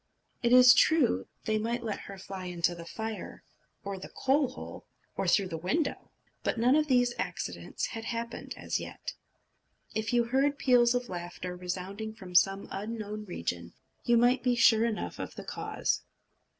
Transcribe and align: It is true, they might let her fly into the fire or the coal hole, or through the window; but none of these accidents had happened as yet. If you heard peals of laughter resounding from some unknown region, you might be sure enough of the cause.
It 0.41 0.51
is 0.51 0.73
true, 0.73 1.27
they 1.45 1.59
might 1.59 1.83
let 1.83 1.99
her 1.99 2.17
fly 2.17 2.45
into 2.45 2.73
the 2.73 2.87
fire 2.87 3.43
or 3.83 3.99
the 3.99 4.09
coal 4.09 4.47
hole, 4.49 4.87
or 5.15 5.27
through 5.27 5.49
the 5.49 5.59
window; 5.59 6.09
but 6.41 6.57
none 6.57 6.75
of 6.75 6.87
these 6.87 7.13
accidents 7.19 7.85
had 7.89 8.05
happened 8.05 8.55
as 8.57 8.79
yet. 8.79 9.13
If 9.93 10.11
you 10.11 10.23
heard 10.23 10.57
peals 10.57 10.95
of 10.95 11.07
laughter 11.07 11.55
resounding 11.55 12.15
from 12.15 12.33
some 12.33 12.67
unknown 12.71 13.25
region, 13.25 13.73
you 14.03 14.17
might 14.17 14.41
be 14.41 14.55
sure 14.55 14.85
enough 14.85 15.19
of 15.19 15.35
the 15.35 15.45
cause. 15.45 16.01